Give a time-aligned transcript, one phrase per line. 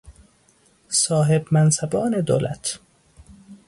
[0.89, 2.79] صاحب منصبان دولت